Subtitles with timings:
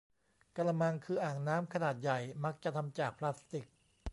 [0.55, 3.65] กะละมัง คืออ่างน้ำขนาดใหญ่ มักจะทำจากพลาสติก